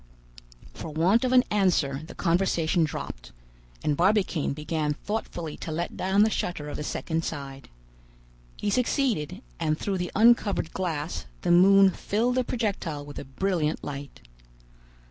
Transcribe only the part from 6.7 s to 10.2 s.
the second side. He succeeded; and through the